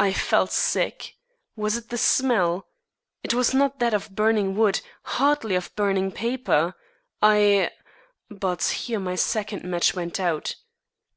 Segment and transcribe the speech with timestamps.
[0.00, 1.14] I felt sick.
[1.54, 2.66] Was it the smell?
[3.22, 6.74] It was not that of burning wood, hardly of burning paper,
[7.22, 7.70] I
[8.28, 10.56] but here my second match went out.